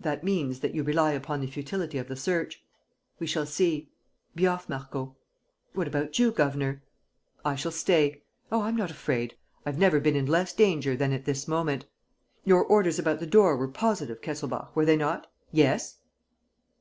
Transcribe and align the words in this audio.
"That 0.00 0.24
means 0.24 0.58
that 0.58 0.74
you 0.74 0.82
rely 0.82 1.12
upon 1.12 1.40
the 1.40 1.46
futility 1.46 1.96
of 1.96 2.08
the 2.08 2.16
search. 2.16 2.64
We 3.20 3.28
shall 3.28 3.46
see. 3.46 3.92
Be 4.34 4.44
off, 4.44 4.68
Marco!" 4.68 5.16
"What 5.72 5.86
about 5.86 6.18
you, 6.18 6.32
governor?" 6.32 6.82
"I 7.44 7.54
shall 7.54 7.70
stay. 7.70 8.24
Oh, 8.50 8.62
I'm 8.62 8.74
not 8.74 8.90
afraid! 8.90 9.36
I've 9.64 9.78
never 9.78 10.00
been 10.00 10.16
in 10.16 10.26
less 10.26 10.52
danger 10.52 10.96
than 10.96 11.12
at 11.12 11.26
this 11.26 11.46
moment. 11.46 11.84
Your 12.44 12.64
orders 12.64 12.98
about 12.98 13.20
the 13.20 13.24
door 13.24 13.56
were 13.56 13.68
positive, 13.68 14.20
Kesselbach, 14.20 14.74
were 14.74 14.84
they 14.84 14.96
not?" 14.96 15.28
"Yes." 15.52 15.98